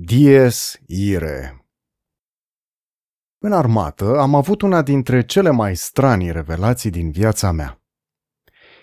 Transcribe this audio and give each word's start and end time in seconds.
Dies 0.00 0.80
ire 0.86 1.66
În 3.38 3.52
armată 3.52 4.18
am 4.18 4.34
avut 4.34 4.62
una 4.62 4.82
dintre 4.82 5.24
cele 5.24 5.50
mai 5.50 5.76
stranii 5.76 6.32
revelații 6.32 6.90
din 6.90 7.10
viața 7.10 7.50
mea. 7.50 7.82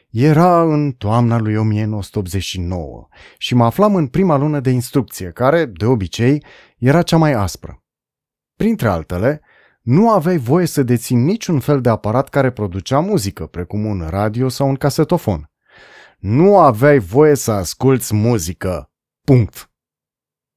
Era 0.09 0.61
în 0.61 0.91
toamna 0.91 1.39
lui 1.39 1.57
1989 1.57 3.07
și 3.37 3.55
mă 3.55 3.65
aflam 3.65 3.95
în 3.95 4.07
prima 4.07 4.37
lună 4.37 4.59
de 4.59 4.69
instrucție, 4.69 5.31
care, 5.31 5.65
de 5.65 5.85
obicei, 5.85 6.45
era 6.77 7.01
cea 7.01 7.17
mai 7.17 7.31
aspră. 7.31 7.83
Printre 8.55 8.87
altele, 8.87 9.41
nu 9.81 10.11
aveai 10.11 10.37
voie 10.37 10.65
să 10.65 10.83
deții 10.83 11.15
niciun 11.15 11.59
fel 11.59 11.81
de 11.81 11.89
aparat 11.89 12.29
care 12.29 12.51
producea 12.51 12.99
muzică, 12.99 13.45
precum 13.45 13.85
un 13.85 14.07
radio 14.09 14.49
sau 14.49 14.67
un 14.67 14.75
casetofon. 14.75 15.51
Nu 16.17 16.59
aveai 16.59 16.99
voie 16.99 17.35
să 17.35 17.51
asculți 17.51 18.15
muzică. 18.15 18.91
Punct. 19.21 19.69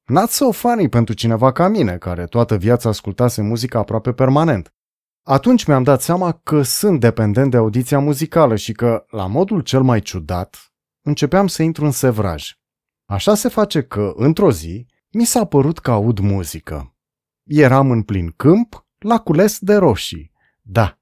Not 0.09 0.30
so 0.30 0.50
funny 0.50 0.88
pentru 0.88 1.14
cineva 1.14 1.52
ca 1.52 1.68
mine, 1.68 1.98
care 1.98 2.24
toată 2.24 2.56
viața 2.56 2.88
ascultase 2.88 3.42
muzică 3.42 3.78
aproape 3.78 4.12
permanent. 4.12 4.74
Atunci 5.23 5.65
mi-am 5.65 5.82
dat 5.82 6.02
seama 6.02 6.32
că 6.32 6.62
sunt 6.62 7.01
dependent 7.01 7.51
de 7.51 7.56
audiția 7.56 7.98
muzicală 7.98 8.56
și 8.56 8.73
că, 8.73 9.05
la 9.10 9.27
modul 9.27 9.60
cel 9.60 9.82
mai 9.82 10.01
ciudat, 10.01 10.73
începeam 11.02 11.46
să 11.46 11.62
intru 11.62 11.84
în 11.84 11.91
sevraj. 11.91 12.59
Așa 13.05 13.34
se 13.34 13.48
face 13.48 13.82
că, 13.82 14.12
într-o 14.16 14.51
zi, 14.51 14.87
mi 15.10 15.24
s-a 15.24 15.45
părut 15.45 15.79
că 15.79 15.91
aud 15.91 16.18
muzică. 16.18 16.96
Eram 17.43 17.90
în 17.90 18.02
plin 18.02 18.32
câmp, 18.37 18.87
la 18.98 19.18
cules 19.18 19.59
de 19.59 19.74
roșii. 19.74 20.32
Da, 20.62 20.98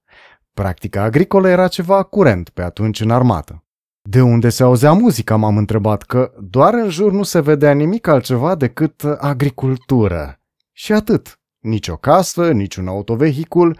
practica 0.53 1.03
agricolă 1.03 1.49
era 1.49 1.69
ceva 1.69 2.03
curent 2.03 2.49
pe 2.49 2.63
atunci 2.63 3.01
în 3.01 3.11
armată. 3.11 3.66
De 4.09 4.23
unde 4.23 4.49
se 4.49 4.63
auzea 4.63 4.93
muzica, 4.93 5.37
m-am 5.37 5.57
întrebat, 5.57 6.03
că 6.03 6.33
doar 6.41 6.75
în 6.75 6.89
jur 6.89 7.13
nu 7.13 7.23
se 7.23 7.41
vedea 7.41 7.73
nimic 7.73 8.07
altceva 8.07 8.55
decât 8.55 9.05
agricultură. 9.05 10.41
Și 10.73 10.93
atât. 10.93 11.41
Nici 11.59 11.89
o 11.89 11.97
casă, 11.97 12.53
nici 12.53 12.77
un 12.77 12.89
autovehicul, 12.89 13.79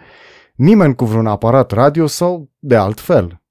nimeni 0.55 0.95
cu 0.95 1.05
vreun 1.05 1.27
aparat 1.27 1.71
radio 1.71 2.07
sau 2.07 2.51
de 2.59 2.75
altfel. 2.75 3.41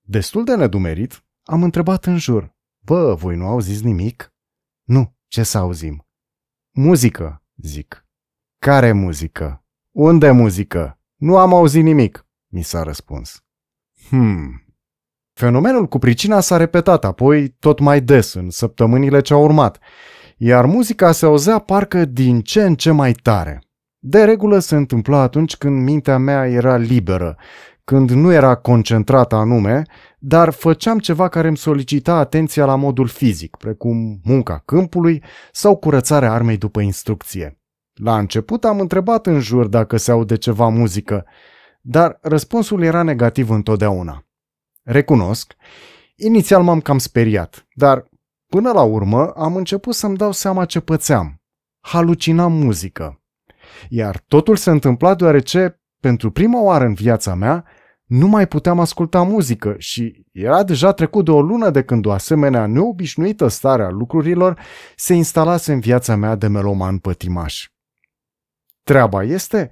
Destul 0.00 0.44
de 0.44 0.56
nedumerit, 0.56 1.24
am 1.44 1.62
întrebat 1.62 2.04
în 2.04 2.16
jur. 2.16 2.54
Bă, 2.78 3.14
voi 3.14 3.36
nu 3.36 3.46
auziți 3.46 3.84
nimic? 3.84 4.32
Nu, 4.84 5.16
ce 5.28 5.42
să 5.42 5.58
auzim? 5.58 6.06
Muzică, 6.70 7.42
zic. 7.56 8.06
Care 8.58 8.92
muzică? 8.92 9.64
Unde 9.90 10.30
muzică? 10.30 11.00
Nu 11.16 11.36
am 11.36 11.54
auzit 11.54 11.82
nimic, 11.82 12.26
mi 12.46 12.62
s-a 12.62 12.82
răspuns. 12.82 13.44
Hmm, 14.08 14.63
Fenomenul 15.34 15.86
cu 15.86 15.98
pricina 15.98 16.40
s-a 16.40 16.56
repetat 16.56 17.04
apoi 17.04 17.48
tot 17.48 17.78
mai 17.78 18.00
des 18.00 18.34
în 18.34 18.50
săptămânile 18.50 19.20
ce 19.20 19.32
au 19.32 19.42
urmat, 19.42 19.78
iar 20.36 20.64
muzica 20.64 21.12
se 21.12 21.26
auzea 21.26 21.58
parcă 21.58 22.04
din 22.04 22.40
ce 22.40 22.62
în 22.62 22.74
ce 22.74 22.90
mai 22.90 23.12
tare. 23.12 23.62
De 23.98 24.24
regulă 24.24 24.58
se 24.58 24.76
întâmpla 24.76 25.20
atunci 25.20 25.56
când 25.56 25.82
mintea 25.82 26.18
mea 26.18 26.46
era 26.46 26.76
liberă, 26.76 27.36
când 27.84 28.10
nu 28.10 28.32
era 28.32 28.54
concentrată 28.54 29.34
anume, 29.34 29.82
dar 30.18 30.50
făceam 30.50 30.98
ceva 30.98 31.28
care 31.28 31.48
îmi 31.48 31.56
solicita 31.56 32.14
atenția 32.14 32.64
la 32.64 32.74
modul 32.74 33.06
fizic, 33.06 33.56
precum 33.56 34.20
munca 34.24 34.62
câmpului 34.64 35.22
sau 35.52 35.76
curățarea 35.76 36.32
armei 36.32 36.56
după 36.56 36.80
instrucție. 36.80 37.58
La 37.94 38.18
început 38.18 38.64
am 38.64 38.80
întrebat 38.80 39.26
în 39.26 39.40
jur 39.40 39.66
dacă 39.66 39.96
se 39.96 40.10
aude 40.10 40.36
ceva 40.36 40.68
muzică, 40.68 41.24
dar 41.80 42.18
răspunsul 42.22 42.82
era 42.82 43.02
negativ 43.02 43.50
întotdeauna. 43.50 44.23
Recunosc, 44.84 45.54
inițial 46.16 46.62
m-am 46.62 46.80
cam 46.80 46.98
speriat, 46.98 47.66
dar 47.74 48.08
până 48.46 48.72
la 48.72 48.82
urmă 48.82 49.26
am 49.26 49.56
început 49.56 49.94
să-mi 49.94 50.16
dau 50.16 50.32
seama 50.32 50.64
ce 50.64 50.80
pățeam. 50.80 51.42
Halucinam 51.80 52.52
muzică. 52.52 53.22
Iar 53.88 54.24
totul 54.28 54.56
se 54.56 54.70
întâmpla 54.70 55.14
deoarece, 55.14 55.80
pentru 56.00 56.30
prima 56.30 56.62
oară 56.62 56.84
în 56.84 56.94
viața 56.94 57.34
mea, 57.34 57.64
nu 58.04 58.26
mai 58.26 58.48
puteam 58.48 58.80
asculta 58.80 59.22
muzică 59.22 59.74
și 59.78 60.26
era 60.32 60.62
deja 60.62 60.92
trecut 60.92 61.24
de 61.24 61.30
o 61.30 61.40
lună 61.40 61.70
de 61.70 61.84
când 61.84 62.06
o 62.06 62.12
asemenea 62.12 62.66
neobișnuită 62.66 63.48
stare 63.48 63.82
a 63.82 63.90
lucrurilor 63.90 64.60
se 64.96 65.14
instalase 65.14 65.72
în 65.72 65.80
viața 65.80 66.16
mea 66.16 66.34
de 66.34 66.46
meloman 66.46 66.98
pătimaș. 66.98 67.68
Treaba 68.82 69.22
este 69.22 69.70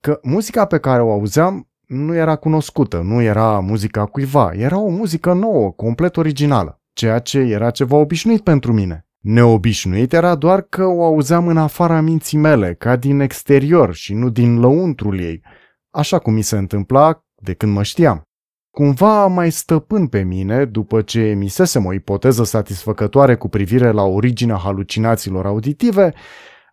că 0.00 0.18
muzica 0.22 0.64
pe 0.64 0.78
care 0.78 1.02
o 1.02 1.12
auzeam 1.12 1.68
nu 1.88 2.14
era 2.14 2.36
cunoscută, 2.36 3.00
nu 3.04 3.22
era 3.22 3.58
muzica 3.58 4.04
cuiva, 4.04 4.50
era 4.52 4.78
o 4.78 4.88
muzică 4.88 5.32
nouă, 5.32 5.70
complet 5.70 6.16
originală, 6.16 6.80
ceea 6.92 7.18
ce 7.18 7.38
era 7.38 7.70
ceva 7.70 7.96
obișnuit 7.96 8.40
pentru 8.40 8.72
mine. 8.72 9.06
Neobișnuit 9.18 10.12
era 10.12 10.34
doar 10.34 10.60
că 10.60 10.84
o 10.84 11.04
auzeam 11.04 11.48
în 11.48 11.56
afara 11.56 12.00
minții 12.00 12.38
mele, 12.38 12.74
ca 12.74 12.96
din 12.96 13.20
exterior 13.20 13.94
și 13.94 14.14
nu 14.14 14.28
din 14.28 14.60
lăuntrul 14.60 15.20
ei, 15.20 15.42
așa 15.90 16.18
cum 16.18 16.34
mi 16.34 16.42
se 16.42 16.56
întâmpla 16.56 17.24
de 17.34 17.54
când 17.54 17.72
mă 17.72 17.82
știam. 17.82 18.22
Cumva 18.70 19.26
mai 19.26 19.50
stăpân 19.50 20.06
pe 20.06 20.22
mine, 20.22 20.64
după 20.64 21.02
ce 21.02 21.20
emisesem 21.20 21.84
o 21.84 21.92
ipoteză 21.92 22.44
satisfăcătoare 22.44 23.34
cu 23.34 23.48
privire 23.48 23.90
la 23.90 24.02
originea 24.02 24.56
halucinațiilor 24.56 25.46
auditive, 25.46 26.12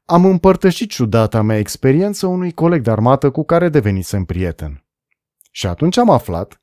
am 0.05 0.25
împărtășit 0.25 0.89
ciudata 0.89 1.41
mea 1.41 1.57
experiență 1.57 2.27
unui 2.27 2.51
coleg 2.51 2.81
de 2.81 2.91
armată 2.91 3.29
cu 3.29 3.43
care 3.43 3.69
devenisem 3.69 4.23
prieten. 4.23 4.84
Și 5.55 5.67
atunci 5.67 5.97
am 5.97 6.09
aflat, 6.09 6.61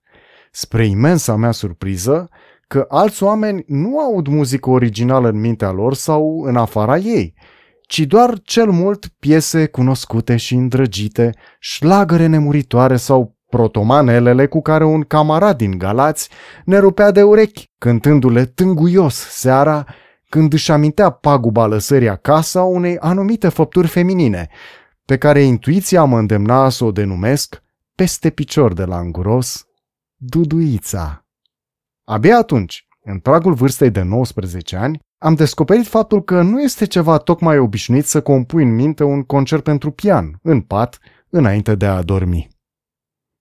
spre 0.51 0.87
imensa 0.87 1.37
mea 1.37 1.51
surpriză, 1.51 2.29
că 2.67 2.85
alți 2.89 3.23
oameni 3.23 3.65
nu 3.67 3.99
aud 3.99 4.27
muzică 4.27 4.71
originală 4.71 5.29
în 5.29 5.41
mintea 5.41 5.71
lor 5.71 5.95
sau 5.95 6.43
în 6.43 6.57
afara 6.57 6.97
ei, 6.97 7.35
ci 7.83 8.01
doar 8.01 8.41
cel 8.43 8.71
mult 8.71 9.07
piese 9.19 9.67
cunoscute 9.67 10.37
și 10.37 10.55
îndrăgite, 10.55 11.35
șlagăre 11.59 12.27
nemuritoare 12.27 12.97
sau 12.97 13.37
protomanelele 13.49 14.47
cu 14.47 14.63
care 14.63 14.85
un 14.85 15.03
camarad 15.03 15.57
din 15.57 15.79
Galați 15.79 16.29
ne 16.65 16.79
rupea 16.79 17.11
de 17.11 17.23
urechi, 17.23 17.71
cântându-le 17.79 18.45
tânguios 18.45 19.15
seara 19.15 19.87
când 20.29 20.53
își 20.53 20.71
amintea 20.71 21.11
paguba 21.11 21.67
lăsării 21.67 22.09
acasă 22.09 22.59
a 22.59 22.65
unei 22.65 22.99
anumite 22.99 23.49
făpturi 23.49 23.89
feminine, 23.89 24.49
pe 25.05 25.19
care 25.19 25.43
intuiția 25.43 26.05
mă 26.05 26.19
îndemna 26.19 26.69
să 26.69 26.85
o 26.85 26.93
denumesc 26.93 27.63
peste 27.95 28.31
picior 28.31 28.73
de 28.73 28.85
la 28.85 28.99
înguros, 28.99 29.65
Duduița. 30.17 31.27
Abia 32.05 32.37
atunci, 32.37 32.87
în 33.05 33.19
pragul 33.19 33.55
vârstei 33.55 33.91
de 33.91 34.03
19 34.03 34.77
ani, 34.77 34.99
am 35.19 35.35
descoperit 35.35 35.87
faptul 35.87 36.23
că 36.23 36.43
nu 36.43 36.63
este 36.63 36.87
ceva 36.87 37.19
tocmai 37.19 37.59
obișnuit 37.59 38.05
să 38.05 38.23
compui 38.23 38.63
în 38.63 38.75
minte 38.75 39.05
un 39.05 39.23
concert 39.23 39.63
pentru 39.63 39.91
pian, 39.91 40.39
în 40.43 40.61
pat, 40.61 40.99
înainte 41.31 41.75
de 41.75 41.87
a 41.87 42.03
dormi. 42.03 42.49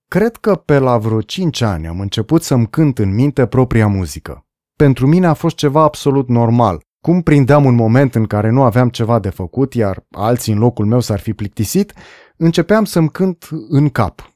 Cred 0.07 0.35
că 0.35 0.55
pe 0.55 0.77
la 0.77 0.97
vreo 0.97 1.21
5 1.21 1.61
ani 1.61 1.87
am 1.87 1.99
început 1.99 2.43
să-mi 2.43 2.69
cânt 2.69 2.99
în 2.99 3.13
minte 3.13 3.45
propria 3.45 3.87
muzică. 3.87 4.45
Pentru 4.75 5.07
mine 5.07 5.27
a 5.27 5.33
fost 5.33 5.55
ceva 5.55 5.81
absolut 5.81 6.27
normal. 6.27 6.83
Cum 6.99 7.21
prindeam 7.21 7.65
un 7.65 7.75
moment 7.75 8.15
în 8.15 8.25
care 8.25 8.49
nu 8.49 8.63
aveam 8.63 8.89
ceva 8.89 9.19
de 9.19 9.29
făcut, 9.29 9.73
iar 9.73 10.05
alții 10.11 10.53
în 10.53 10.59
locul 10.59 10.85
meu 10.85 10.99
s-ar 10.99 11.19
fi 11.19 11.33
plictisit, 11.33 11.93
începeam 12.37 12.85
să-mi 12.85 13.09
cânt 13.09 13.49
în 13.69 13.89
cap, 13.89 14.30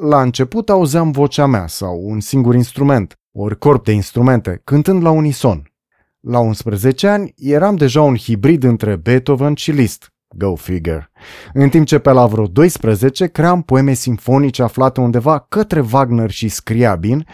la 0.00 0.20
început 0.20 0.70
auzeam 0.70 1.10
vocea 1.10 1.46
mea 1.46 1.66
sau 1.66 2.00
un 2.04 2.20
singur 2.20 2.54
instrument, 2.54 3.18
ori 3.32 3.58
corp 3.58 3.84
de 3.84 3.92
instrumente, 3.92 4.60
cântând 4.64 5.02
la 5.02 5.10
unison. 5.10 5.72
La 6.20 6.38
11 6.38 7.08
ani 7.08 7.34
eram 7.36 7.76
deja 7.76 8.02
un 8.02 8.16
hibrid 8.16 8.62
între 8.62 8.96
Beethoven 8.96 9.54
și 9.54 9.70
Liszt, 9.70 10.12
go 10.36 10.54
figure, 10.54 11.10
în 11.52 11.68
timp 11.68 11.86
ce 11.86 11.98
pe 11.98 12.10
la 12.10 12.26
vreo 12.26 12.46
12 12.46 13.26
cream 13.26 13.62
poeme 13.62 13.92
simfonice 13.92 14.62
aflate 14.62 15.00
undeva 15.00 15.38
către 15.38 15.84
Wagner 15.92 16.30
și 16.30 16.48
Scriabin, 16.48 17.26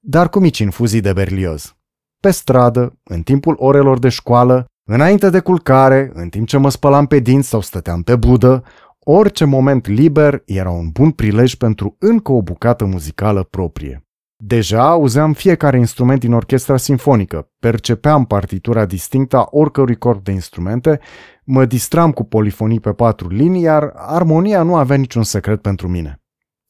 dar 0.00 0.28
cu 0.28 0.38
mici 0.38 0.58
infuzii 0.58 1.00
de 1.00 1.12
Berlioz. 1.12 1.74
Pe 2.20 2.30
stradă, 2.30 2.98
în 3.02 3.22
timpul 3.22 3.56
orelor 3.58 3.98
de 3.98 4.08
școală, 4.08 4.64
înainte 4.84 5.30
de 5.30 5.40
culcare, 5.40 6.10
în 6.14 6.28
timp 6.28 6.46
ce 6.46 6.56
mă 6.56 6.70
spălam 6.70 7.06
pe 7.06 7.18
dinți 7.18 7.48
sau 7.48 7.60
stăteam 7.60 8.02
pe 8.02 8.16
budă, 8.16 8.64
Orice 9.06 9.44
moment 9.44 9.86
liber 9.86 10.42
era 10.44 10.70
un 10.70 10.88
bun 10.88 11.10
prilej 11.10 11.54
pentru 11.54 11.96
încă 11.98 12.32
o 12.32 12.42
bucată 12.42 12.84
muzicală 12.84 13.42
proprie. 13.42 14.06
Deja 14.36 14.88
auzeam 14.88 15.32
fiecare 15.32 15.78
instrument 15.78 16.20
din 16.20 16.32
orchestra 16.32 16.76
sinfonică, 16.76 17.50
percepeam 17.58 18.24
partitura 18.24 18.84
distinctă 18.84 19.36
a 19.36 19.46
oricărui 19.50 19.96
corp 19.96 20.24
de 20.24 20.32
instrumente, 20.32 21.00
mă 21.44 21.64
distram 21.64 22.12
cu 22.12 22.24
polifonii 22.24 22.80
pe 22.80 22.92
patru 22.92 23.28
linii, 23.28 23.62
iar 23.62 23.92
armonia 23.94 24.62
nu 24.62 24.76
avea 24.76 24.96
niciun 24.96 25.22
secret 25.22 25.62
pentru 25.62 25.88
mine. 25.88 26.22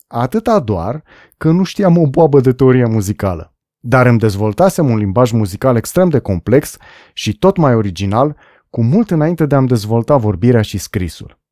Atâta 0.07 0.61
doar 0.61 1.03
că 1.37 1.51
nu 1.51 1.63
știam 1.63 1.99
o 1.99 2.07
boabă 2.07 2.41
de 2.41 2.53
teorie 2.53 2.87
muzicală. 2.87 3.55
Dar 3.79 4.07
îmi 4.07 4.19
dezvoltasem 4.19 4.91
un 4.91 4.97
limbaj 4.97 5.33
muzical 5.33 5.77
extrem 5.77 6.09
de 6.09 6.19
complex 6.19 6.77
și 7.13 7.39
tot 7.39 7.57
mai 7.57 7.75
original, 7.75 8.37
cu 8.71 8.83
mult 8.83 9.11
înainte 9.11 9.47
de 9.47 9.55
a-mi 9.55 9.69
dezvolta 9.69 10.17
vorbirea 10.17 10.63
și 10.63 10.79
scrisul. 10.79 11.43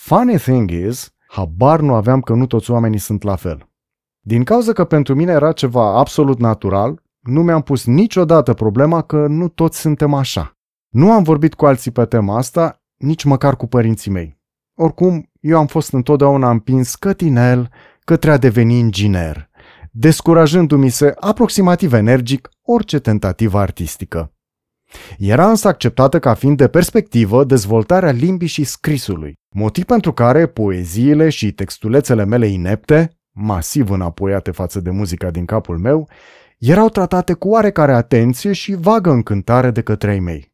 Funny 0.00 0.38
thing 0.38 0.70
is, 0.70 1.14
habar 1.28 1.80
nu 1.80 1.94
aveam 1.94 2.20
că 2.20 2.34
nu 2.34 2.46
toți 2.46 2.70
oamenii 2.70 2.98
sunt 2.98 3.22
la 3.22 3.36
fel. 3.36 3.68
Din 4.20 4.44
cauza 4.44 4.72
că 4.72 4.84
pentru 4.84 5.14
mine 5.14 5.32
era 5.32 5.52
ceva 5.52 5.98
absolut 5.98 6.38
natural, 6.38 7.02
nu 7.20 7.42
mi-am 7.42 7.62
pus 7.62 7.84
niciodată 7.84 8.54
problema 8.54 9.02
că 9.02 9.26
nu 9.26 9.48
toți 9.48 9.78
suntem 9.78 10.14
așa. 10.14 10.56
Nu 10.88 11.12
am 11.12 11.22
vorbit 11.22 11.54
cu 11.54 11.66
alții 11.66 11.90
pe 11.90 12.04
tema 12.04 12.36
asta, 12.36 12.82
nici 12.96 13.24
măcar 13.24 13.56
cu 13.56 13.66
părinții 13.66 14.10
mei. 14.10 14.40
Oricum, 14.74 15.30
eu 15.40 15.58
am 15.58 15.66
fost 15.66 15.92
întotdeauna 15.92 16.50
împins 16.50 16.94
cătinel 16.94 17.70
către 18.00 18.30
a 18.30 18.36
deveni 18.36 18.78
inginer, 18.78 19.50
descurajându-mi 19.90 20.90
se 20.90 21.14
aproximativ 21.20 21.92
energic 21.92 22.48
orice 22.62 22.98
tentativă 22.98 23.58
artistică. 23.58 24.32
Era 25.18 25.48
însă 25.48 25.68
acceptată 25.68 26.18
ca 26.18 26.34
fiind 26.34 26.56
de 26.56 26.68
perspectivă 26.68 27.44
dezvoltarea 27.44 28.10
limbii 28.10 28.48
și 28.48 28.64
scrisului, 28.64 29.34
motiv 29.54 29.84
pentru 29.84 30.12
care 30.12 30.46
poeziile 30.46 31.28
și 31.28 31.52
textulețele 31.52 32.24
mele 32.24 32.46
inepte, 32.46 33.18
masiv 33.30 33.90
înapoiate 33.90 34.50
față 34.50 34.80
de 34.80 34.90
muzica 34.90 35.30
din 35.30 35.44
capul 35.44 35.78
meu, 35.78 36.08
erau 36.58 36.88
tratate 36.88 37.32
cu 37.32 37.48
oarecare 37.48 37.92
atenție 37.92 38.52
și 38.52 38.74
vagă 38.74 39.10
încântare 39.10 39.70
de 39.70 39.82
către 39.82 40.12
ei 40.12 40.20
mei. 40.20 40.52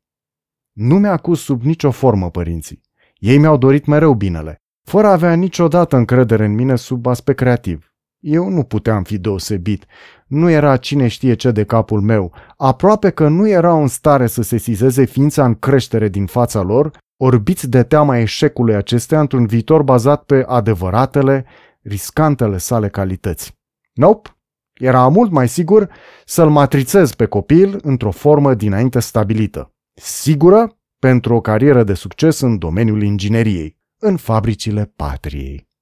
Nu 0.72 0.98
mi-a 0.98 1.12
acuz 1.12 1.38
sub 1.38 1.62
nicio 1.62 1.90
formă 1.90 2.30
părinții. 2.30 2.80
Ei 3.14 3.38
mi-au 3.38 3.56
dorit 3.56 3.86
mereu 3.86 4.14
binele, 4.14 4.62
fără 4.82 5.06
a 5.06 5.12
avea 5.12 5.34
niciodată 5.34 5.96
încredere 5.96 6.44
în 6.44 6.54
mine 6.54 6.76
sub 6.76 7.06
aspect 7.06 7.38
creativ. 7.38 7.93
Eu 8.26 8.48
nu 8.48 8.62
puteam 8.62 9.02
fi 9.02 9.18
deosebit. 9.18 9.84
Nu 10.26 10.50
era 10.50 10.76
cine 10.76 11.08
știe 11.08 11.34
ce 11.34 11.50
de 11.50 11.64
capul 11.64 12.00
meu. 12.00 12.32
Aproape 12.56 13.10
că 13.10 13.28
nu 13.28 13.48
erau 13.48 13.80
în 13.80 13.88
stare 13.88 14.26
să 14.26 14.42
se 14.42 14.56
sizeze 14.56 15.04
ființa 15.04 15.44
în 15.44 15.54
creștere 15.54 16.08
din 16.08 16.26
fața 16.26 16.62
lor, 16.62 16.90
orbiți 17.16 17.68
de 17.68 17.82
teama 17.82 18.18
eșecului 18.18 18.74
acestea 18.74 19.20
într-un 19.20 19.46
viitor 19.46 19.82
bazat 19.82 20.22
pe 20.22 20.44
adevăratele, 20.46 21.44
riscantele 21.82 22.58
sale 22.58 22.88
calități. 22.88 23.52
Nope, 23.92 24.36
era 24.72 25.08
mult 25.08 25.30
mai 25.30 25.48
sigur 25.48 25.90
să-l 26.24 26.50
matrițez 26.50 27.14
pe 27.14 27.26
copil 27.26 27.80
într-o 27.82 28.10
formă 28.10 28.54
dinainte 28.54 29.00
stabilită. 29.00 29.72
Sigură 29.94 30.76
pentru 30.98 31.34
o 31.34 31.40
carieră 31.40 31.82
de 31.82 31.94
succes 31.94 32.40
în 32.40 32.58
domeniul 32.58 33.02
ingineriei, 33.02 33.78
în 33.98 34.16
fabricile 34.16 34.92
patriei. 34.96 35.72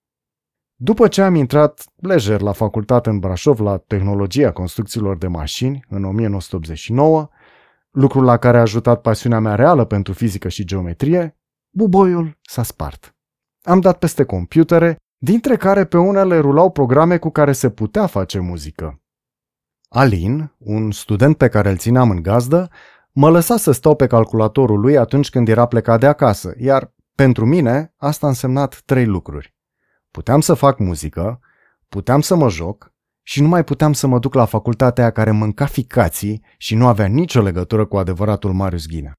După 0.84 1.08
ce 1.08 1.22
am 1.22 1.34
intrat 1.34 1.84
lejer 1.96 2.40
la 2.40 2.52
facultate 2.52 3.10
în 3.10 3.18
Brașov 3.18 3.60
la 3.60 3.76
tehnologia 3.76 4.52
construcțiilor 4.52 5.16
de 5.16 5.26
mașini 5.26 5.84
în 5.88 6.04
1989, 6.04 7.28
lucrul 7.90 8.24
la 8.24 8.36
care 8.36 8.56
a 8.56 8.60
ajutat 8.60 9.00
pasiunea 9.00 9.38
mea 9.38 9.54
reală 9.54 9.84
pentru 9.84 10.12
fizică 10.12 10.48
și 10.48 10.64
geometrie, 10.64 11.38
buboiul 11.70 12.38
s-a 12.40 12.62
spart. 12.62 13.16
Am 13.62 13.80
dat 13.80 13.98
peste 13.98 14.24
computere, 14.24 14.96
dintre 15.18 15.56
care 15.56 15.84
pe 15.84 15.96
unele 15.98 16.38
rulau 16.38 16.70
programe 16.70 17.18
cu 17.18 17.30
care 17.30 17.52
se 17.52 17.70
putea 17.70 18.06
face 18.06 18.38
muzică. 18.38 19.00
Alin, 19.88 20.54
un 20.58 20.90
student 20.90 21.36
pe 21.36 21.48
care 21.48 21.70
îl 21.70 21.76
țineam 21.76 22.10
în 22.10 22.22
gazdă, 22.22 22.70
mă 23.12 23.30
lăsa 23.30 23.56
să 23.56 23.72
stau 23.72 23.96
pe 23.96 24.06
calculatorul 24.06 24.80
lui 24.80 24.96
atunci 24.96 25.30
când 25.30 25.48
era 25.48 25.66
plecat 25.66 26.00
de 26.00 26.06
acasă, 26.06 26.54
iar 26.58 26.94
pentru 27.14 27.46
mine 27.46 27.94
asta 27.96 28.26
a 28.26 28.28
însemnat 28.28 28.82
trei 28.84 29.06
lucruri. 29.06 29.54
Puteam 30.12 30.40
să 30.40 30.54
fac 30.54 30.78
muzică, 30.78 31.40
puteam 31.88 32.20
să 32.20 32.34
mă 32.34 32.48
joc 32.48 32.92
și 33.22 33.42
nu 33.42 33.48
mai 33.48 33.64
puteam 33.64 33.92
să 33.92 34.06
mă 34.06 34.18
duc 34.18 34.34
la 34.34 34.44
facultatea 34.44 35.10
care 35.10 35.30
mânca 35.30 35.66
ficații 35.66 36.42
și 36.56 36.74
nu 36.74 36.86
avea 36.86 37.06
nicio 37.06 37.42
legătură 37.42 37.84
cu 37.84 37.96
adevăratul 37.96 38.52
Marius 38.52 38.86
Ghinea. 38.86 39.12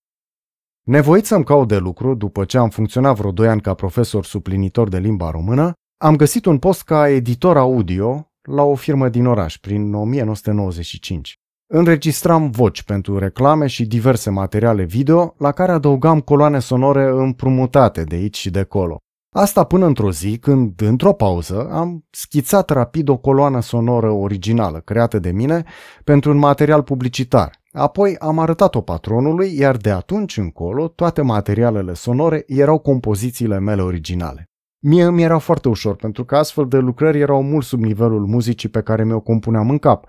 Nevoit 0.84 1.26
să-mi 1.26 1.44
caut 1.44 1.68
de 1.68 1.78
lucru, 1.78 2.16
după 2.16 2.46
ce 2.46 2.58
am 2.58 2.70
funcționat 2.70 3.16
vreo 3.16 3.32
2 3.32 3.48
ani 3.48 3.62
ca 3.62 3.74
profesor 3.74 4.26
suplinitor 4.26 4.90
de 4.90 4.98
limba 4.98 5.30
română, 5.30 5.74
am 5.98 6.16
găsit 6.16 6.46
un 6.46 6.60
post 6.60 6.84
ca 6.84 7.10
editor 7.10 7.58
audio 7.58 8.32
la 8.42 8.62
o 8.62 8.76
firmă 8.76 9.10
din 9.10 9.26
oraș, 9.26 9.58
prin 9.58 9.94
1995. 9.94 11.38
Înregistram 11.72 12.50
voci 12.50 12.84
pentru 12.84 13.18
reclame 13.18 13.68
și 13.68 13.86
diverse 13.86 14.30
materiale 14.30 14.84
video, 14.84 15.36
la 15.38 15.52
care 15.52 15.72
adăugam 15.72 16.20
coloane 16.20 16.60
sonore 16.60 17.04
împrumutate 17.04 18.04
de 18.04 18.16
aici 18.16 18.38
și 18.38 18.50
de 18.50 18.60
acolo. 18.60 18.98
Asta 19.36 19.64
până 19.64 19.86
într-o 19.86 20.12
zi 20.12 20.38
când, 20.38 20.82
într-o 20.82 21.14
pauză, 21.14 21.70
am 21.72 22.06
schițat 22.10 22.70
rapid 22.70 23.10
o 23.10 23.18
coloană 23.18 23.62
sonoră 23.62 24.10
originală 24.10 24.80
creată 24.80 25.20
de 25.20 25.32
mine 25.32 25.64
pentru 26.04 26.32
un 26.32 26.38
material 26.38 26.84
publicitar. 26.84 27.62
Apoi 27.72 28.18
am 28.18 28.40
arătat-o 28.40 28.82
patronului, 28.82 29.58
iar 29.58 29.78
de 29.78 29.90
atunci 29.90 30.38
încolo 30.38 30.88
toate 30.88 31.22
materialele 31.22 31.94
sonore 31.94 32.44
erau 32.48 32.80
compozițiile 32.80 33.60
mele 33.60 33.82
originale. 33.82 34.50
Mie 34.80 35.04
îmi 35.04 35.24
era 35.24 35.38
foarte 35.38 35.68
ușor, 35.68 35.96
pentru 35.96 36.26
că 36.26 36.36
astfel 36.36 36.68
de 36.68 36.78
lucrări 36.78 37.20
erau 37.20 37.44
mult 37.44 37.66
sub 37.66 37.80
nivelul 37.80 38.26
muzicii 38.26 38.70
pe 38.70 38.82
care 38.82 39.04
mi-o 39.04 39.20
compuneam 39.20 39.70
în 39.70 39.78
cap. 39.78 40.06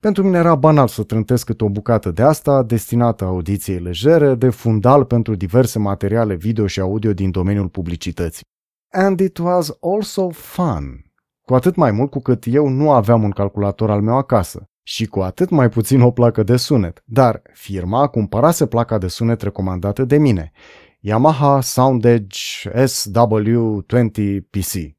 Pentru 0.00 0.22
mine 0.22 0.38
era 0.38 0.54
banal 0.54 0.88
să 0.88 1.02
trântesc 1.02 1.46
câte 1.46 1.64
o 1.64 1.68
bucată 1.68 2.10
de 2.10 2.22
asta, 2.22 2.62
destinată 2.62 3.24
audiției 3.24 3.78
legere, 3.78 4.34
de 4.34 4.48
fundal 4.48 5.04
pentru 5.04 5.34
diverse 5.34 5.78
materiale 5.78 6.34
video 6.34 6.66
și 6.66 6.80
audio 6.80 7.12
din 7.12 7.30
domeniul 7.30 7.68
publicității. 7.68 8.48
And 8.92 9.20
it 9.20 9.38
was 9.38 9.76
also 9.80 10.28
fun. 10.28 11.12
Cu 11.42 11.54
atât 11.54 11.74
mai 11.74 11.90
mult 11.90 12.10
cu 12.10 12.20
cât 12.20 12.44
eu 12.46 12.68
nu 12.68 12.92
aveam 12.92 13.22
un 13.22 13.30
calculator 13.30 13.90
al 13.90 14.00
meu 14.00 14.16
acasă 14.16 14.70
și 14.82 15.06
cu 15.06 15.20
atât 15.20 15.50
mai 15.50 15.68
puțin 15.68 16.00
o 16.00 16.10
placă 16.10 16.42
de 16.42 16.56
sunet, 16.56 17.02
dar 17.04 17.42
firma 17.52 18.06
cumpărase 18.06 18.66
placa 18.66 18.98
de 18.98 19.08
sunet 19.08 19.42
recomandată 19.42 20.04
de 20.04 20.18
mine, 20.18 20.52
Yamaha 21.00 21.60
SoundEdge 21.60 22.38
SW20PC, 22.74 24.90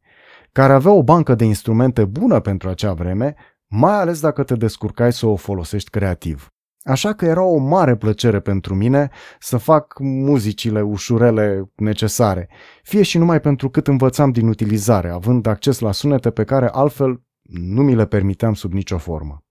care 0.51 0.73
avea 0.73 0.91
o 0.91 1.03
bancă 1.03 1.35
de 1.35 1.45
instrumente 1.45 2.05
bună 2.05 2.39
pentru 2.39 2.69
acea 2.69 2.93
vreme, 2.93 3.35
mai 3.67 3.93
ales 3.93 4.21
dacă 4.21 4.43
te 4.43 4.55
descurcai 4.55 5.13
să 5.13 5.25
o 5.25 5.35
folosești 5.35 5.89
creativ. 5.89 6.49
Așa 6.83 7.13
că 7.13 7.25
era 7.25 7.43
o 7.43 7.57
mare 7.57 7.95
plăcere 7.95 8.39
pentru 8.39 8.75
mine 8.75 9.09
să 9.39 9.57
fac 9.57 9.99
muzicile 9.99 10.81
ușurele 10.81 11.71
necesare, 11.75 12.49
fie 12.83 13.01
și 13.01 13.17
numai 13.17 13.39
pentru 13.39 13.69
cât 13.69 13.87
învățam 13.87 14.31
din 14.31 14.47
utilizare, 14.47 15.09
având 15.09 15.45
acces 15.45 15.79
la 15.79 15.91
sunete 15.91 16.31
pe 16.31 16.43
care 16.43 16.67
altfel 16.71 17.23
nu 17.41 17.81
mi 17.81 17.95
le 17.95 18.05
permiteam 18.05 18.53
sub 18.53 18.73
nicio 18.73 18.97
formă. 18.97 19.43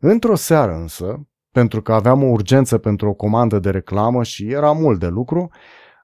Într-o 0.00 0.34
seară 0.34 0.74
însă, 0.74 1.28
pentru 1.50 1.82
că 1.82 1.92
aveam 1.92 2.22
o 2.22 2.26
urgență 2.26 2.78
pentru 2.78 3.08
o 3.08 3.14
comandă 3.14 3.58
de 3.58 3.70
reclamă 3.70 4.22
și 4.22 4.50
era 4.50 4.72
mult 4.72 4.98
de 4.98 5.06
lucru, 5.06 5.50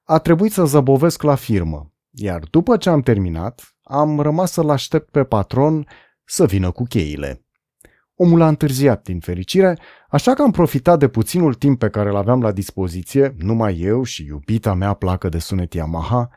a 0.05 0.19
trebuit 0.19 0.53
să 0.53 0.65
zăbovesc 0.65 1.23
la 1.23 1.35
firmă, 1.35 1.93
iar 2.11 2.43
după 2.51 2.77
ce 2.77 2.91
am 2.91 3.01
terminat, 3.01 3.77
am 3.83 4.21
rămas 4.21 4.53
să-l 4.53 4.71
aștept 4.71 5.11
pe 5.11 5.25
patron 5.25 5.87
să 6.25 6.47
vină 6.47 6.71
cu 6.71 6.83
cheile. 6.83 7.45
Omul 8.23 8.41
a 8.41 8.49
întârziat, 8.49 9.03
din 9.03 9.21
fericire, 9.21 9.79
așa 10.09 10.35
că 10.35 10.43
am 10.43 10.51
profitat 10.51 10.99
de 10.99 11.09
puținul 11.09 11.55
timp 11.55 11.79
pe 11.79 11.89
care 11.89 12.09
îl 12.09 12.17
aveam 12.17 12.43
la 12.43 12.53
dispoziție, 12.53 13.35
numai 13.39 13.79
eu 13.79 14.03
și 14.03 14.25
iubita 14.25 14.75
mea 14.75 14.93
placă 14.93 15.29
de 15.29 15.39
sunet 15.39 15.75
Yamaha, 15.75 16.29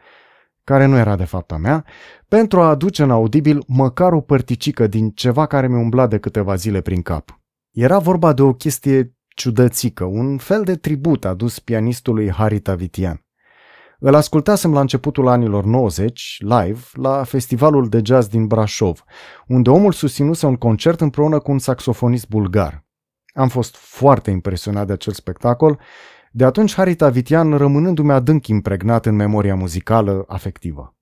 care 0.63 0.85
nu 0.85 0.97
era 0.97 1.15
de 1.15 1.23
fapt 1.23 1.51
a 1.51 1.57
mea, 1.57 1.85
pentru 2.27 2.61
a 2.61 2.69
aduce 2.69 3.03
în 3.03 3.11
audibil 3.11 3.63
măcar 3.67 4.13
o 4.13 4.21
părticică 4.21 4.87
din 4.87 5.09
ceva 5.09 5.45
care 5.45 5.67
mi 5.67 5.75
umbla 5.75 6.07
de 6.07 6.17
câteva 6.17 6.55
zile 6.55 6.81
prin 6.81 7.01
cap. 7.01 7.41
Era 7.71 7.99
vorba 7.99 8.33
de 8.33 8.41
o 8.41 8.53
chestie 8.53 9.15
ciudățică, 9.35 10.03
un 10.03 10.37
fel 10.37 10.63
de 10.63 10.75
tribut 10.75 11.25
adus 11.25 11.59
pianistului 11.59 12.31
Harry 12.31 12.59
Tavitian. 12.59 13.25
Îl 14.05 14.15
ascultasem 14.15 14.73
la 14.73 14.79
începutul 14.79 15.27
anilor 15.27 15.63
90, 15.63 16.37
live, 16.39 16.79
la 16.93 17.23
festivalul 17.23 17.89
de 17.89 18.01
jazz 18.03 18.27
din 18.27 18.47
Brașov, 18.47 19.03
unde 19.47 19.69
omul 19.69 19.91
susținuse 19.91 20.45
un 20.45 20.55
concert 20.55 21.01
împreună 21.01 21.39
cu 21.39 21.51
un 21.51 21.59
saxofonist 21.59 22.27
bulgar. 22.27 22.85
Am 23.33 23.47
fost 23.47 23.75
foarte 23.75 24.31
impresionat 24.31 24.87
de 24.87 24.93
acel 24.93 25.13
spectacol, 25.13 25.79
de 26.31 26.45
atunci 26.45 26.73
Harry 26.73 26.95
Tavitian 26.95 27.57
rămânându-mi 27.57 28.11
adânc 28.11 28.47
impregnat 28.47 29.05
în 29.05 29.15
memoria 29.15 29.55
muzicală 29.55 30.23
afectivă. 30.27 30.95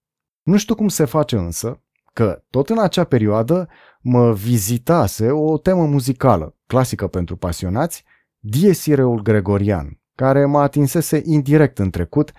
Nu 0.43 0.58
știu 0.58 0.75
cum 0.75 0.88
se 0.88 1.05
face 1.05 1.36
însă, 1.36 1.84
că 2.13 2.43
tot 2.50 2.70
în 2.70 2.79
acea 2.79 3.03
perioadă 3.03 3.67
mă 4.01 4.34
vizitase 4.34 5.31
o 5.31 5.58
temă 5.58 5.86
muzicală, 5.86 6.55
clasică 6.67 7.08
pentru 7.08 7.36
pasionați, 7.36 8.03
Diesireul 8.39 9.22
Gregorian, 9.22 10.00
care 10.15 10.46
mă 10.46 10.60
atinsese 10.60 11.22
indirect 11.25 11.79
în 11.79 11.89
trecut 11.89 12.31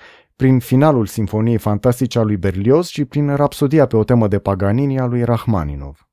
prin 0.43 0.59
finalul 0.59 1.07
Sinfoniei 1.07 1.59
Fantastice 1.59 2.19
a 2.19 2.23
lui 2.23 2.37
Berlioz 2.37 2.87
și 2.87 3.05
prin 3.05 3.35
rapsodia 3.35 3.87
pe 3.87 3.97
o 3.97 4.05
temă 4.05 4.29
de 4.29 4.39
Paganini 4.39 5.01
a 5.01 5.05
lui 5.05 5.25
Rachmaninov, 5.25 6.09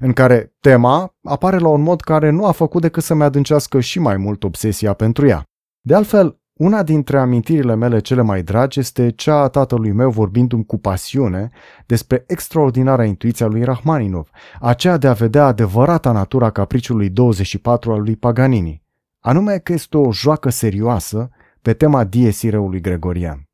în 0.00 0.12
care 0.12 0.54
tema 0.60 1.14
apare 1.22 1.58
la 1.58 1.68
un 1.68 1.82
mod 1.82 2.00
care 2.00 2.30
nu 2.30 2.46
a 2.46 2.52
făcut 2.52 2.80
decât 2.80 3.02
să-mi 3.02 3.22
adâncească 3.22 3.80
și 3.80 3.98
mai 3.98 4.16
mult 4.16 4.44
obsesia 4.44 4.92
pentru 4.92 5.26
ea. 5.26 5.42
De 5.80 5.94
altfel, 5.94 6.40
una 6.52 6.82
dintre 6.82 7.18
amintirile 7.18 7.74
mele 7.74 7.98
cele 7.98 8.22
mai 8.22 8.42
dragi 8.42 8.78
este 8.78 9.10
cea 9.10 9.40
a 9.40 9.48
tatălui 9.48 9.92
meu 9.92 10.10
vorbindu-mi 10.10 10.66
cu 10.66 10.78
pasiune 10.78 11.50
despre 11.86 12.24
extraordinara 12.26 13.04
intuiție 13.04 13.44
a 13.44 13.48
lui 13.48 13.64
Rachmaninov, 13.64 14.30
aceea 14.60 14.96
de 14.96 15.06
a 15.06 15.12
vedea 15.12 15.46
adevărata 15.46 16.12
natura 16.12 16.50
capriciului 16.50 17.08
24 17.08 17.92
al 17.92 18.00
lui 18.00 18.16
Paganini, 18.16 18.82
anume 19.20 19.58
că 19.58 19.72
este 19.72 19.96
o 19.96 20.12
joacă 20.12 20.48
serioasă 20.48 21.30
pe 21.62 21.72
tema 21.72 22.04
diesireului 22.04 22.80
gregorian. 22.80 23.45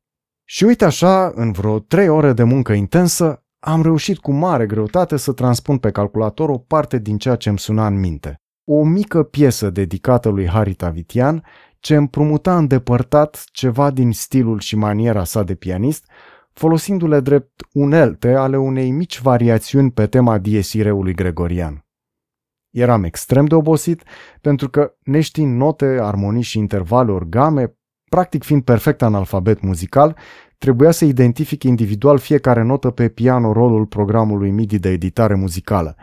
Și 0.53 0.63
uite 0.63 0.85
așa, 0.85 1.31
în 1.35 1.51
vreo 1.51 1.79
trei 1.79 2.07
ore 2.07 2.33
de 2.33 2.43
muncă 2.43 2.73
intensă, 2.73 3.43
am 3.59 3.81
reușit 3.81 4.17
cu 4.17 4.31
mare 4.31 4.65
greutate 4.65 5.17
să 5.17 5.31
transpun 5.31 5.77
pe 5.77 5.91
calculator 5.91 6.49
o 6.49 6.57
parte 6.57 6.97
din 6.97 7.17
ceea 7.17 7.35
ce 7.35 7.49
îmi 7.49 7.59
suna 7.59 7.87
în 7.87 7.99
minte. 7.99 8.35
O 8.63 8.83
mică 8.83 9.23
piesă 9.23 9.69
dedicată 9.69 10.29
lui 10.29 10.47
Harry 10.47 10.73
Tavitian, 10.73 11.43
ce 11.79 11.95
împrumuta 11.95 12.57
îndepărtat 12.57 13.43
ceva 13.51 13.91
din 13.91 14.11
stilul 14.11 14.59
și 14.59 14.75
maniera 14.75 15.23
sa 15.23 15.43
de 15.43 15.55
pianist, 15.55 16.05
folosindu-le 16.51 17.19
drept 17.19 17.61
unelte 17.71 18.33
ale 18.33 18.57
unei 18.57 18.91
mici 18.91 19.21
variațiuni 19.21 19.91
pe 19.91 20.07
tema 20.07 20.37
diesireului 20.37 21.13
gregorian. 21.13 21.85
Eram 22.69 23.03
extrem 23.03 23.45
de 23.45 23.55
obosit 23.55 24.03
pentru 24.41 24.69
că, 24.69 24.93
neștiind 25.03 25.57
note, 25.57 25.97
armonii 26.01 26.41
și 26.41 26.57
intervaluri, 26.57 27.29
game, 27.29 27.73
practic 28.13 28.43
fiind 28.43 28.63
perfect 28.63 29.01
analfabet 29.01 29.61
muzical, 29.61 30.17
trebuia 30.63 30.91
să 30.91 31.05
identific 31.05 31.63
individual 31.63 32.17
fiecare 32.17 32.63
notă 32.63 32.89
pe 32.89 33.09
piano 33.09 33.51
rolul 33.51 33.85
programului 33.85 34.51
MIDI 34.51 34.79
de 34.79 34.89
editare 34.89 35.35
muzicală, 35.35 35.95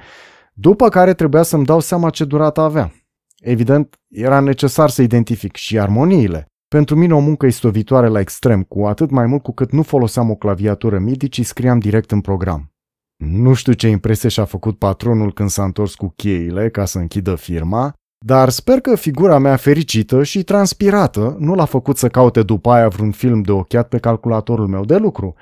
după 0.52 0.88
care 0.88 1.14
trebuia 1.14 1.42
să-mi 1.42 1.64
dau 1.64 1.80
seama 1.80 2.10
ce 2.10 2.24
durată 2.24 2.60
avea. 2.60 2.92
Evident, 3.38 4.00
era 4.08 4.40
necesar 4.40 4.90
să 4.90 5.02
identific 5.02 5.56
și 5.56 5.78
armoniile. 5.78 6.46
Pentru 6.68 6.96
mine 6.96 7.14
o 7.14 7.18
muncă 7.18 7.46
istovitoare 7.46 8.06
la 8.06 8.20
extrem, 8.20 8.62
cu 8.62 8.86
atât 8.86 9.10
mai 9.10 9.26
mult 9.26 9.42
cu 9.42 9.52
cât 9.52 9.72
nu 9.72 9.82
foloseam 9.82 10.30
o 10.30 10.34
claviatură 10.34 10.98
MIDI, 10.98 11.28
ci 11.28 11.44
scriam 11.44 11.78
direct 11.78 12.10
în 12.10 12.20
program. 12.20 12.72
Nu 13.16 13.54
știu 13.54 13.72
ce 13.72 13.88
impresie 13.88 14.28
și-a 14.28 14.44
făcut 14.44 14.78
patronul 14.78 15.32
când 15.32 15.48
s-a 15.48 15.64
întors 15.64 15.94
cu 15.94 16.12
cheile 16.16 16.70
ca 16.70 16.84
să 16.84 16.98
închidă 16.98 17.34
firma, 17.34 17.94
dar 18.24 18.48
sper 18.48 18.80
că 18.80 18.94
figura 18.94 19.38
mea 19.38 19.56
fericită 19.56 20.22
și 20.22 20.42
transpirată 20.42 21.36
nu 21.38 21.54
l-a 21.54 21.64
făcut 21.64 21.96
să 21.96 22.08
caute 22.08 22.42
după 22.42 22.70
aia 22.70 22.88
vreun 22.88 23.10
film 23.10 23.42
de 23.42 23.52
ochiat 23.52 23.88
pe 23.88 23.98
calculatorul 23.98 24.66
meu 24.66 24.84
de 24.84 24.96
lucru, 24.96 25.34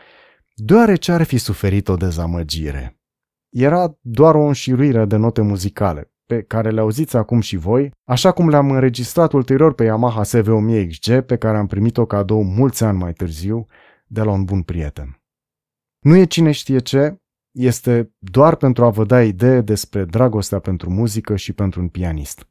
deoarece 0.54 1.12
ar 1.12 1.23
fi 1.23 1.38
suferit 1.38 1.88
o 1.88 1.97
dezamăgire. 1.97 3.00
Era 3.49 3.99
doar 4.00 4.35
o 4.35 4.44
înșiruire 4.44 5.04
de 5.04 5.16
note 5.16 5.40
muzicale, 5.40 6.12
pe 6.26 6.42
care 6.42 6.70
le 6.70 6.80
auziți 6.80 7.16
acum 7.16 7.40
și 7.40 7.56
voi, 7.56 7.90
așa 8.04 8.32
cum 8.32 8.49
le-am 8.49 8.70
înregistrat 8.70 9.32
ulterior 9.32 9.75
pe 9.75 9.85
Yamaha 9.85 10.23
SV1000XG, 10.25 11.25
pe 11.26 11.37
care 11.37 11.56
am 11.56 11.66
primit-o 11.66 12.06
cadou 12.06 12.42
mulți 12.42 12.85
ani 12.85 12.99
mai 12.99 13.12
târziu 13.12 13.66
de 14.06 14.23
la 14.23 14.30
un 14.30 14.44
bun 14.44 14.62
prieten. 14.62 15.23
Nu 15.99 16.16
e 16.16 16.25
cine 16.25 16.50
știe 16.50 16.78
ce, 16.78 17.16
este 17.58 18.14
doar 18.18 18.56
pentru 18.56 18.85
a 18.85 18.90
vă 18.90 19.04
da 19.04 19.25
idee 19.25 19.61
despre 19.61 20.04
dragostea 20.04 20.58
pentru 20.58 20.90
muzică 20.90 21.37
și 21.37 21.52
pentru 21.52 21.80
un 21.80 21.88
pianist. 21.88 22.48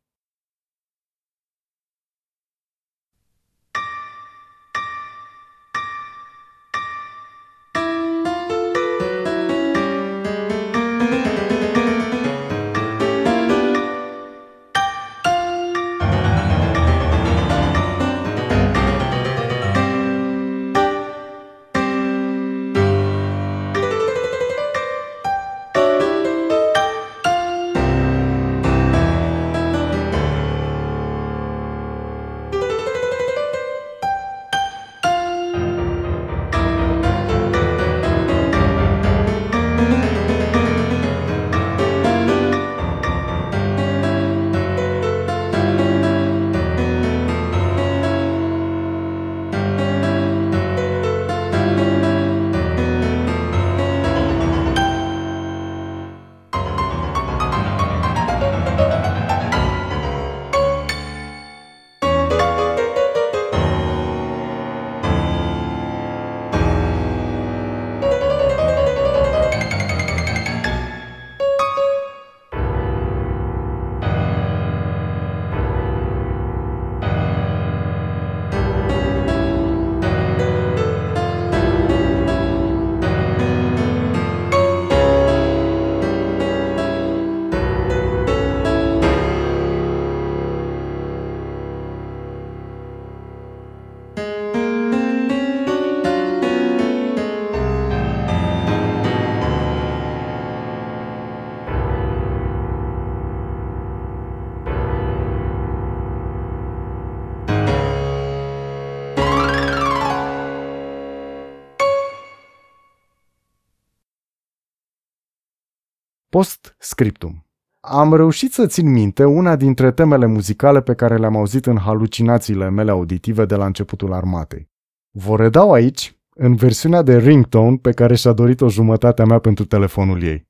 Post-scriptum. 116.29 117.45
Am 117.79 118.13
reușit 118.13 118.53
să 118.53 118.65
țin 118.65 118.91
minte 118.91 119.23
una 119.23 119.55
dintre 119.55 119.91
temele 119.91 120.25
muzicale 120.25 120.81
pe 120.81 120.93
care 120.93 121.17
le-am 121.17 121.35
auzit 121.35 121.65
în 121.65 121.77
halucinațiile 121.77 122.69
mele 122.69 122.91
auditive 122.91 123.45
de 123.45 123.55
la 123.55 123.65
începutul 123.65 124.13
armatei. 124.13 124.69
Vă 125.11 125.35
redau 125.35 125.73
aici, 125.73 126.19
în 126.35 126.55
versiunea 126.55 127.01
de 127.01 127.17
ringtone 127.17 127.77
pe 127.77 127.91
care 127.91 128.15
și-a 128.15 128.33
dorit-o 128.33 128.69
jumătatea 128.69 129.25
mea 129.25 129.39
pentru 129.39 129.65
telefonul 129.65 130.23
ei. 130.23 130.45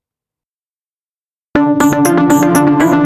Thank 1.57 2.81
you. 2.81 2.96